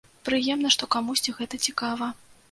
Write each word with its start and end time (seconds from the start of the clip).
Прыемна, 0.27 0.69
што 0.75 0.87
камусьці 0.95 1.33
гэта 1.39 1.59
цікава. 1.67 2.09